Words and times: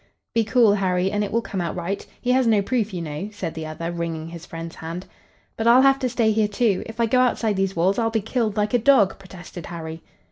"Be 0.33 0.43
cool, 0.43 0.73
Harry, 0.73 1.11
and 1.11 1.23
it 1.23 1.31
will 1.31 1.43
come 1.43 1.61
out 1.61 1.75
right. 1.75 2.03
He 2.19 2.31
has 2.31 2.47
no 2.47 2.63
proof, 2.63 2.91
you 2.91 3.03
know," 3.03 3.29
said 3.31 3.53
the 3.53 3.67
other, 3.67 3.91
wringing 3.91 4.27
his 4.29 4.47
friend's 4.47 4.77
hand. 4.77 5.05
"But 5.55 5.67
I'll 5.67 5.83
have 5.83 5.99
to 5.99 6.09
stay 6.09 6.31
here, 6.31 6.47
too. 6.47 6.81
If 6.87 6.99
I 6.99 7.05
go 7.05 7.19
outside 7.19 7.55
these 7.55 7.75
walls, 7.75 7.99
I'll 7.99 8.09
be 8.09 8.19
killed 8.19 8.57
like 8.57 8.73
a 8.73 8.79
dog," 8.79 9.19
protested 9.19 9.67
Harry. 9.67 10.01